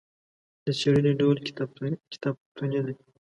[0.65, 1.35] د څېړنې ډول
[2.19, 2.95] کتابتوني دی.